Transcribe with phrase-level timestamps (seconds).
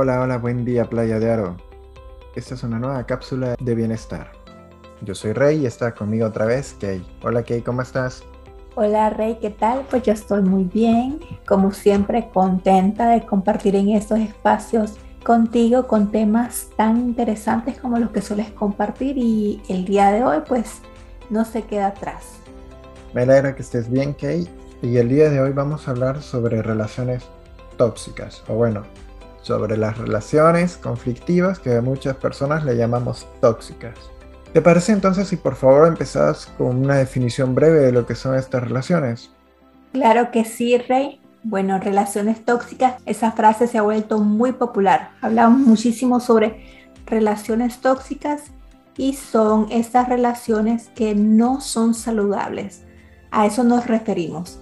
[0.00, 1.56] Hola, hola, buen día Playa de Aro.
[2.36, 4.30] Esta es una nueva cápsula de bienestar.
[5.02, 7.04] Yo soy Rey y está conmigo otra vez Kay.
[7.24, 8.22] Hola Kay, ¿cómo estás?
[8.76, 9.84] Hola Rey, ¿qué tal?
[9.90, 16.12] Pues yo estoy muy bien, como siempre contenta de compartir en estos espacios contigo con
[16.12, 20.80] temas tan interesantes como los que sueles compartir y el día de hoy pues
[21.28, 22.38] no se queda atrás.
[23.14, 24.48] Me alegra que estés bien Kay
[24.80, 27.24] y el día de hoy vamos a hablar sobre relaciones
[27.76, 28.84] tóxicas o bueno,
[29.48, 33.98] sobre las relaciones conflictivas que a muchas personas le llamamos tóxicas.
[34.52, 38.36] ¿Te parece entonces si por favor empezás con una definición breve de lo que son
[38.36, 39.30] estas relaciones?
[39.92, 41.20] Claro que sí, Rey.
[41.42, 45.12] Bueno, relaciones tóxicas, esa frase se ha vuelto muy popular.
[45.22, 48.42] Hablamos muchísimo sobre relaciones tóxicas
[48.98, 52.84] y son estas relaciones que no son saludables.
[53.30, 54.58] A eso nos referimos.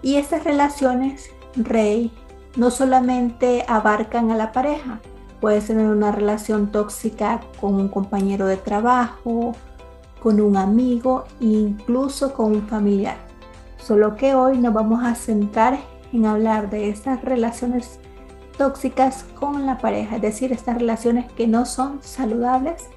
[0.00, 2.12] Y estas relaciones, Rey,
[2.56, 5.00] no solamente abarcan a la pareja,
[5.40, 9.54] puedes tener una relación tóxica con un compañero de trabajo,
[10.22, 13.16] con un amigo, incluso con un familiar.
[13.76, 15.78] Solo que hoy nos vamos a centrar
[16.12, 18.00] en hablar de estas relaciones
[18.56, 22.88] tóxicas con la pareja, es decir, estas relaciones que no son saludables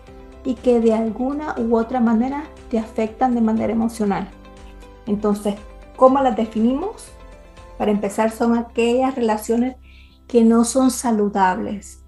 [0.45, 4.29] y que de alguna u otra manera te afectan de manera emocional.
[5.05, 5.55] Entonces,
[5.97, 7.11] ¿cómo las definimos?
[7.79, 9.77] Para empezar, son aquellas relaciones
[10.27, 12.03] que no son saludables,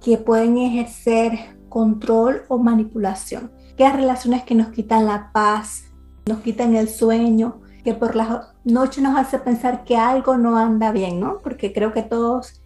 [0.00, 3.52] que pueden ejercer control o manipulación.
[3.74, 5.84] Aquellas relaciones que nos quitan la paz,
[6.26, 10.92] nos quitan el sueño, que por la noche nos hace pensar que algo no anda
[10.92, 11.38] bien, ¿no?
[11.42, 12.62] Porque creo que todos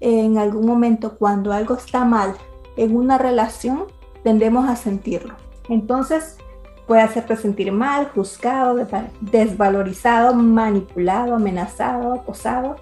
[0.00, 2.34] en algún momento cuando algo está mal
[2.78, 3.84] en una relación
[4.24, 5.34] tendemos a sentirlo.
[5.68, 6.38] Entonces,
[6.90, 8.74] puede hacerte sentir mal, juzgado,
[9.20, 12.74] desvalorizado, manipulado, amenazado, acosado,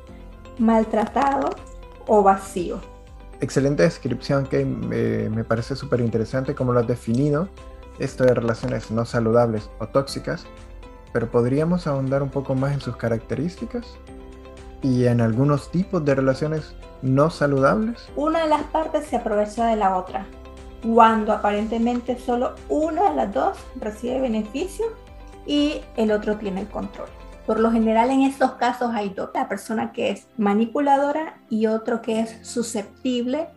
[0.59, 1.51] maltratado
[2.07, 2.81] o vacío.
[3.43, 7.51] Excelente descripción que me parece súper interesante como lo has definido,
[7.99, 10.47] esto de relaciones no saludables o tóxicas,
[11.13, 13.99] pero podríamos ahondar un poco más en sus características
[14.81, 18.09] y en algunos tipos de relaciones no saludables.
[18.17, 20.25] Una de las partes se aprovecha de la otra
[20.83, 24.87] cuando aparentemente solo una de las dos recibe beneficio
[25.47, 27.09] y el otro tiene el control.
[27.47, 32.03] Por lo general en estos casos hay dos, la persona que es manipuladora y otro
[32.03, 33.49] que es susceptible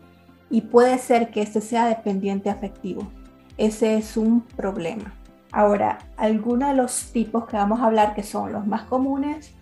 [0.49, 3.11] y puede ser que este sea dependiente afectivo.
[3.57, 5.13] Ese es un problema.
[5.51, 9.53] Ahora, algunos de los tipos que vamos a hablar que son los más comunes,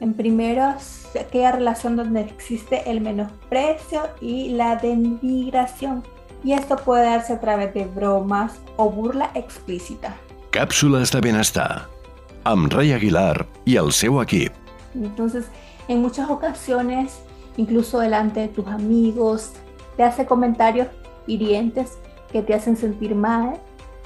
[0.00, 0.74] en primero,
[1.20, 6.02] aquella relación donde existe el menosprecio y la denigración
[6.42, 10.14] y esto puede darse a través de bromas o burla explícita.
[10.50, 12.00] Cápsulas de bienestar
[12.44, 14.52] amb Ray Aguilar y el seu equip.
[14.94, 15.46] Entonces,
[15.88, 17.20] en muchas ocasiones,
[17.56, 19.52] incluso delante de tus amigos,
[19.96, 20.88] te hace comentarios
[21.26, 21.98] hirientes
[22.32, 23.60] que te hacen sentir mal,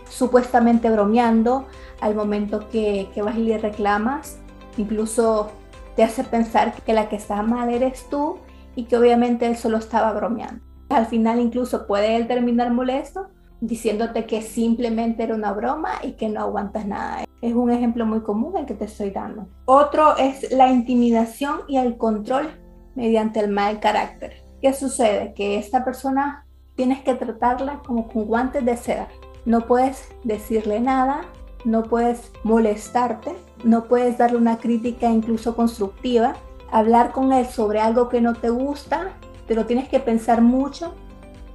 [0.09, 1.67] supuestamente bromeando
[2.01, 4.39] al momento que, que vas y le reclamas,
[4.77, 5.51] incluso
[5.97, 8.39] te hace pensar que la que está mal eres tú
[8.75, 10.74] y que obviamente él solo estaba bromeando.
[10.95, 13.27] Al final incluso puede él terminar molesto
[13.61, 17.25] diciéndote que simplemente era una broma y que no aguantas nada.
[17.41, 19.49] Es un ejemplo muy común el que te estoy dando.
[19.65, 22.49] Otro es la intimidación y el control
[22.95, 24.45] mediante el mal carácter.
[24.63, 25.35] ¿Qué sucede?
[25.35, 26.47] Que esta persona
[26.77, 29.09] tienes que tratarla como con guantes de seda.
[29.47, 31.23] No puedes decirle nada,
[31.65, 33.35] no puedes molestarte,
[33.65, 36.35] no puedes darle una crítica incluso constructiva,
[36.71, 39.13] hablar con él sobre algo que no te gusta
[39.47, 40.95] te lo tienes que pensar mucho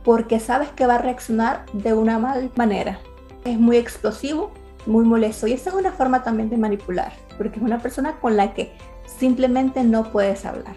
[0.03, 2.99] porque sabes que va a reaccionar de una mal manera.
[3.45, 4.51] Es muy explosivo,
[4.85, 8.37] muy molesto y esa es una forma también de manipular, porque es una persona con
[8.37, 8.71] la que
[9.05, 10.75] simplemente no puedes hablar.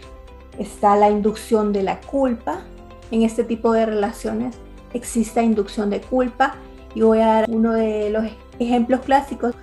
[0.59, 2.61] Está la inducción de la culpa.
[3.11, 4.57] En este tipo de relaciones
[4.93, 6.55] existe inducción de culpa
[6.95, 8.25] y voy a dar uno de los
[8.59, 9.55] ejemplos clásicos.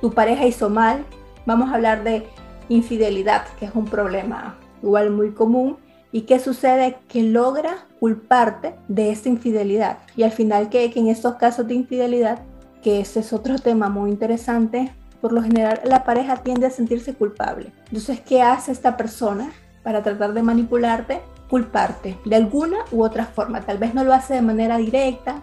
[0.00, 1.04] Tu pareja hizo mal.
[1.46, 2.26] Vamos a hablar de
[2.68, 5.78] infidelidad, que es un problema igual muy común
[6.16, 6.96] ¿Y qué sucede?
[7.08, 9.98] Que logra culparte de esta infidelidad.
[10.16, 12.38] Y al final que, que en estos casos de infidelidad,
[12.82, 17.12] que ese es otro tema muy interesante, por lo general la pareja tiende a sentirse
[17.12, 17.70] culpable.
[17.88, 19.52] Entonces, ¿qué hace esta persona
[19.82, 21.20] para tratar de manipularte?
[21.50, 23.60] Culparte de alguna u otra forma.
[23.60, 25.42] Tal vez no lo hace de manera directa,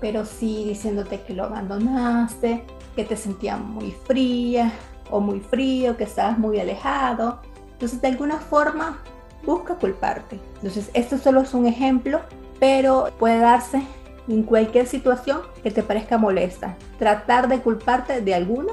[0.00, 2.64] pero sí diciéndote que lo abandonaste,
[2.96, 4.72] que te sentías muy fría
[5.08, 7.42] o muy frío, que estabas muy alejado.
[7.74, 8.98] Entonces, de alguna forma,
[9.44, 10.38] busca culparte.
[10.56, 12.20] Entonces, esto solo es un ejemplo,
[12.58, 13.82] pero puede darse
[14.28, 16.76] en cualquier situación que te parezca molesta.
[16.98, 18.72] Tratar de culparte de alguna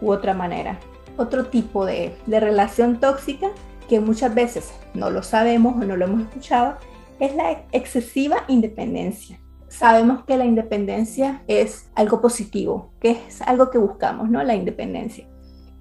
[0.00, 0.78] u otra manera.
[1.16, 3.48] Otro tipo de, de relación tóxica
[3.88, 6.76] que muchas veces no lo sabemos o no lo hemos escuchado
[7.20, 9.40] es la excesiva independencia.
[9.68, 14.42] Sabemos que la independencia es algo positivo, que es algo que buscamos, ¿no?
[14.42, 15.26] La independencia.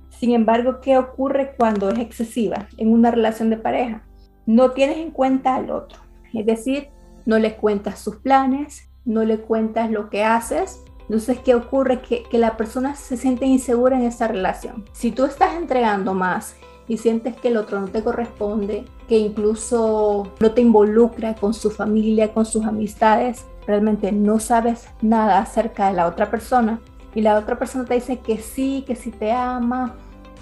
[0.10, 4.06] Sin embargo, ¿qué ocurre cuando es excesiva en una relación de pareja?
[4.46, 6.00] No tienes en cuenta al otro.
[6.34, 6.90] Es decir,
[7.26, 10.84] no le cuentas sus planes, no le cuentas lo que haces.
[11.02, 12.02] Entonces, ¿qué ocurre?
[12.02, 14.86] Que, que la persona se siente insegura en esa relación.
[14.92, 16.56] Si tú estás entregando más
[16.88, 21.70] y sientes que el otro no te corresponde, que incluso no te involucra con su
[21.72, 26.80] familia, con sus amistades, realmente no sabes nada acerca de la otra persona
[27.14, 29.96] y la otra persona te dice que sí, que sí te ama,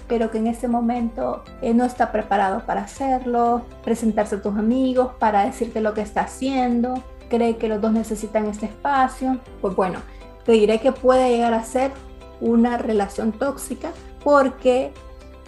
[0.08, 5.12] pero que en ese momento eh, no está preparado para hacerlo, presentarse a tus amigos
[5.18, 10.00] para decirte lo que está haciendo, cree que los dos necesitan este espacio, pues bueno,
[10.44, 11.92] te diré que puede llegar a ser
[12.40, 13.90] una relación tóxica
[14.22, 14.92] porque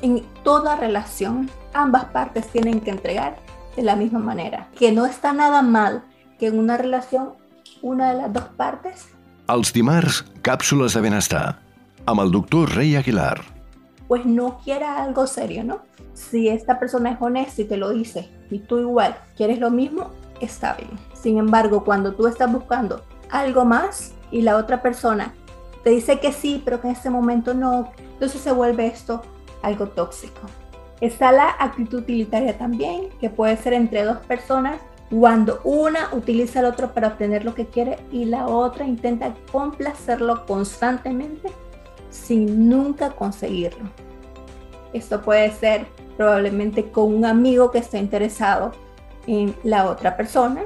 [0.02, 3.36] en toda relación ambas partes tienen que entregar
[3.76, 6.02] de la misma manera, que no está nada mal
[6.38, 7.34] que en una relación
[7.82, 9.08] una de las dos partes.
[9.48, 11.58] Els dimarts, càpsules de benestar,
[12.06, 13.55] amb el doctor Rey Aguilar.
[14.08, 15.80] Pues no quiera algo serio, ¿no?
[16.14, 20.10] Si esta persona es honesta y te lo dice, y tú igual quieres lo mismo,
[20.40, 20.90] está bien.
[21.14, 25.34] Sin embargo, cuando tú estás buscando algo más y la otra persona
[25.82, 29.22] te dice que sí, pero que en este momento no, entonces se vuelve esto
[29.62, 30.40] algo tóxico.
[31.00, 34.80] Está la actitud utilitaria también, que puede ser entre dos personas
[35.10, 40.46] cuando una utiliza al otro para obtener lo que quiere y la otra intenta complacerlo
[40.46, 41.50] constantemente
[42.16, 43.90] sin nunca conseguirlo.
[44.92, 45.86] Esto puede ser
[46.16, 48.72] probablemente con un amigo que está interesado
[49.26, 50.62] en la otra persona.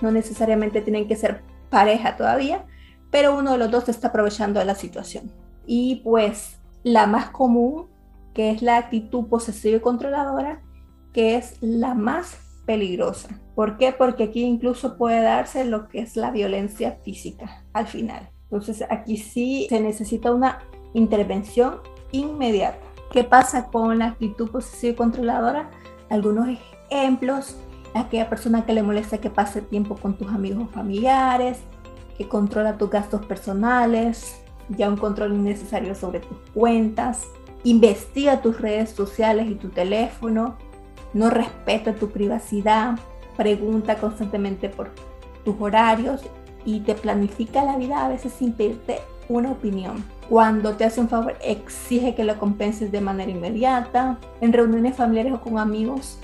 [0.00, 2.64] No necesariamente tienen que ser pareja todavía,
[3.10, 5.30] pero uno de los dos está aprovechando de la situación.
[5.66, 7.86] Y pues la más común,
[8.32, 10.62] que es la actitud posesiva y controladora,
[11.12, 13.28] que es la más peligrosa.
[13.54, 13.92] ¿Por qué?
[13.92, 18.30] Porque aquí incluso puede darse lo que es la violencia física al final.
[18.44, 20.58] Entonces aquí sí se necesita una
[20.94, 21.80] intervención
[22.12, 22.78] inmediata.
[23.12, 25.70] ¿Qué pasa con la actitud posesiva y controladora?
[26.08, 26.48] Algunos
[26.90, 27.56] ejemplos,
[27.94, 31.58] aquella persona que le molesta que pase tiempo con tus amigos o familiares,
[32.16, 37.24] que controla tus gastos personales, ya un control innecesario sobre tus cuentas,
[37.64, 40.56] investiga tus redes sociales y tu teléfono,
[41.12, 42.98] no respeta tu privacidad,
[43.36, 44.90] pregunta constantemente por
[45.44, 46.22] tus horarios
[46.64, 48.98] y te planifica la vida a veces sin pedirte
[49.28, 50.04] una opinión.
[50.28, 54.18] Cuando te hace un favor, exige que lo compenses de manera inmediata.
[54.40, 56.18] En reuniones familiares o con amigos,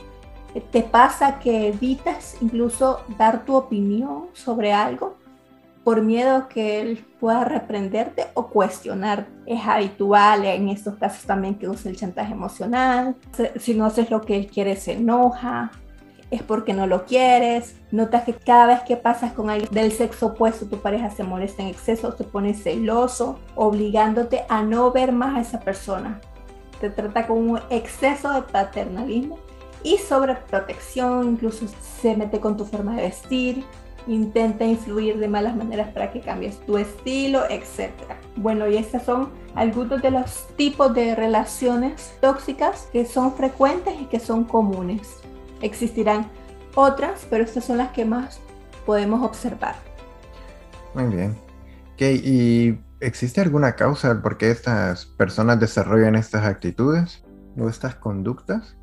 [0.71, 5.17] te pasa que evitas incluso dar tu opinión sobre algo
[5.85, 9.27] por miedo a que él pueda reprenderte o cuestionar.
[9.47, 13.17] Es habitual en estos casos también que use el chantaje emocional.
[13.57, 15.71] Si no haces lo que él quiere, se enoja.
[16.31, 17.75] Es porque no lo quieres.
[17.91, 21.63] Notas que cada vez que pasas con alguien del sexo opuesto, tu pareja se molesta
[21.63, 26.21] en exceso, se pone celoso, obligándote a no ver más a esa persona.
[26.81, 29.39] Te trata con un exceso de paternalismo
[29.83, 31.67] y sobreprotección, incluso
[32.01, 33.65] se mete con tu forma de vestir,
[34.07, 37.91] intenta influir de malas maneras para que cambies tu estilo, etc.
[38.37, 44.05] Bueno, y estos son algunos de los tipos de relaciones tóxicas que son frecuentes y
[44.07, 45.20] que son comunes.
[45.63, 46.31] Existirán
[46.75, 48.41] otras, pero estas son las que más
[48.87, 49.77] podemos observar.
[50.95, 51.37] Muy bien.
[51.99, 57.23] ¿Y existe alguna causa por qué estas personas desarrollan estas actitudes
[57.59, 58.77] o estas conductas?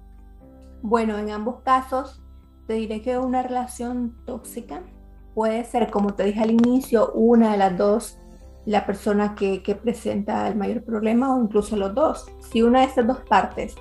[0.84, 2.22] Bueno, en ambos casos
[2.68, 4.84] te diré que una relación tóxica
[5.34, 8.20] puede ser, como te dije al inicio, una de las dos
[8.66, 12.30] la persona que, que, presenta el mayor problema o incluso los dos.
[12.52, 13.76] Si una de estas dos partes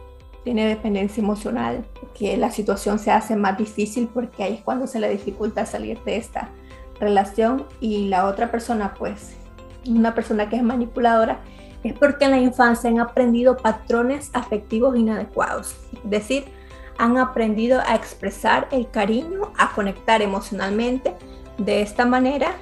[0.46, 1.84] tiene dependencia emocional,
[2.16, 5.98] que la situación se hace más difícil porque ahí es cuando se le dificulta salir
[6.04, 6.50] de esta
[7.00, 9.34] relación y la otra persona, pues,
[9.88, 11.40] una persona que es manipuladora,
[11.82, 15.74] es porque en la infancia han aprendido patrones afectivos inadecuados.
[16.04, 16.44] Es decir,
[16.96, 21.12] han aprendido a expresar el cariño, a conectar emocionalmente
[21.58, 22.54] de esta manera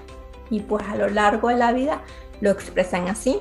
[0.48, 2.00] y pues a lo largo de la vida
[2.40, 3.40] lo expresan así.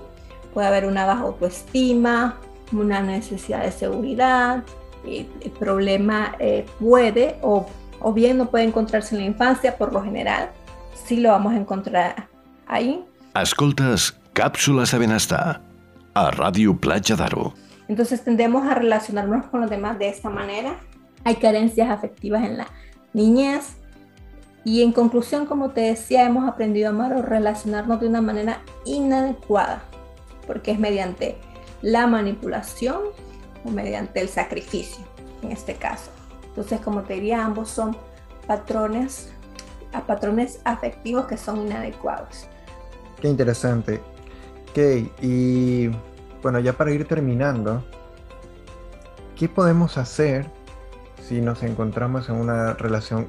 [0.54, 2.42] Puede haber una baja autoestima,
[2.82, 4.64] una necesidad de seguridad,
[5.06, 7.66] el problema eh, puede o,
[8.00, 10.50] o bien no puede encontrarse en la infancia por lo general,
[11.06, 12.28] sí lo vamos a encontrar
[12.68, 13.04] ahí.
[13.36, 15.62] Escoltes cápsulas de bienestar
[16.14, 17.54] a Radio Playa d'Aro.
[17.88, 20.80] Entonces tendemos a relacionarnos con los demás de esta manera.
[21.26, 22.68] Hay carencias afectivas en la
[23.14, 23.78] niñez,
[24.66, 28.62] y en conclusión, como te decía, hemos aprendido a amar o relacionarnos de una manera
[28.86, 29.84] inadecuada,
[30.48, 31.38] porque es mediante
[31.84, 33.02] la manipulación
[33.64, 35.04] o mediante el sacrificio,
[35.44, 36.10] en este caso.
[36.48, 37.96] Entonces, como te diría, ambos son
[38.48, 39.30] patrones
[39.92, 42.48] a patrones afectivos que son inadecuados.
[43.22, 44.02] Qué interesante.
[44.72, 45.90] Ok, y
[46.42, 47.84] bueno, ya para ir terminando,
[49.38, 50.50] ¿qué podemos hacer
[51.22, 53.28] si nos encontramos en una relación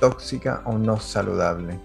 [0.00, 1.78] tóxica o no saludable?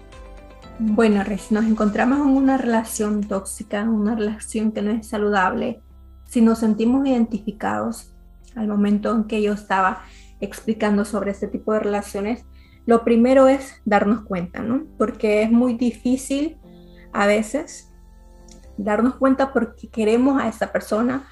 [0.80, 5.82] Bueno, si nos encontramos en una relación tóxica, una relación que no es saludable,
[6.24, 8.14] si nos sentimos identificados
[8.54, 10.02] al momento en que yo estaba
[10.40, 12.44] explicando sobre este tipo de relaciones,
[12.86, 14.84] lo primero es darnos cuenta, ¿no?
[14.96, 16.58] Porque es muy difícil
[17.12, 17.92] a veces
[18.76, 21.26] darnos cuenta porque queremos a esa persona,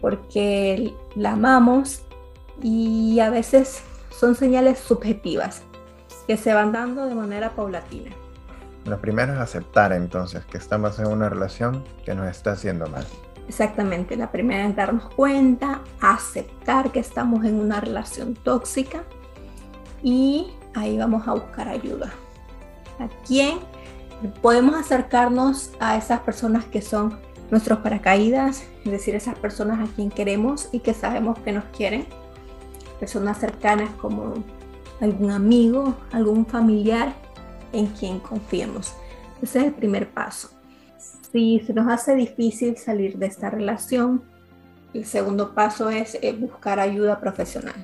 [0.00, 2.02] porque la amamos
[2.60, 5.62] y a veces son señales subjetivas
[6.26, 8.10] que se van dando de manera paulatina.
[8.84, 13.04] Lo primero es aceptar entonces que estamos en una relación que nos está haciendo mal.
[13.48, 19.02] Exactamente, la primera es darnos cuenta, aceptar que estamos en una relación tóxica
[20.02, 22.12] y ahí vamos a buscar ayuda.
[23.00, 23.58] ¿A quién?
[24.40, 27.18] Podemos acercarnos a esas personas que son
[27.50, 32.06] nuestros paracaídas, es decir, esas personas a quien queremos y que sabemos que nos quieren,
[33.00, 34.34] personas cercanas como
[35.00, 37.14] algún amigo, algún familiar
[37.72, 38.94] en quien confiemos.
[39.42, 40.50] Ese es el primer paso.
[41.32, 44.22] Si se nos hace difícil salir de esta relación,
[44.92, 47.76] el segundo paso es eh, buscar ayuda profesional.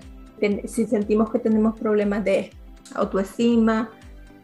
[0.67, 2.51] Si sentimos que tenemos problemas de
[2.95, 3.91] autoestima,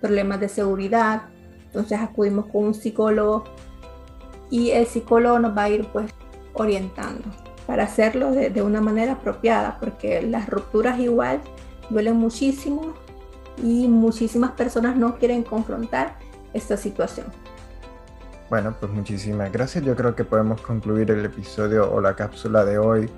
[0.00, 1.22] problemas de seguridad,
[1.66, 3.44] entonces acudimos con un psicólogo
[4.50, 6.12] y el psicólogo nos va a ir pues
[6.54, 7.24] orientando
[7.66, 11.40] para hacerlo de, de una manera apropiada, porque las rupturas igual
[11.90, 12.94] duelen muchísimo
[13.58, 16.16] y muchísimas personas no quieren confrontar
[16.52, 17.26] esta situación.
[18.50, 19.84] Bueno, pues muchísimas gracias.
[19.84, 23.08] Yo creo que podemos concluir el episodio o la cápsula de hoy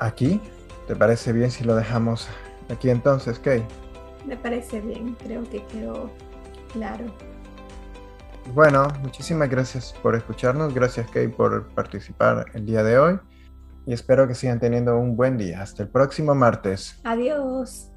[0.00, 0.40] aquí.
[0.86, 2.28] ¿Te parece bien si lo dejamos
[2.70, 3.62] aquí entonces, Kay?
[4.26, 6.10] Me parece bien, creo que quedó
[6.72, 7.04] claro.
[8.54, 10.74] Bueno, muchísimas gracias por escucharnos.
[10.74, 13.18] Gracias, Kay, por participar el día de hoy.
[13.86, 15.62] Y espero que sigan teniendo un buen día.
[15.62, 17.00] Hasta el próximo martes.
[17.04, 17.90] Adiós.